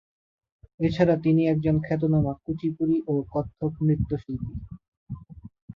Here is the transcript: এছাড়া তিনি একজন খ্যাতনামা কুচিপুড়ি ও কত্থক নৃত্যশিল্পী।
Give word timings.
এছাড়া 0.79 1.15
তিনি 1.23 1.41
একজন 1.47 1.75
খ্যাতনামা 1.85 2.33
কুচিপুড়ি 2.43 2.97
ও 3.07 3.23
কত্থক 3.31 3.73
নৃত্যশিল্পী। 3.85 4.53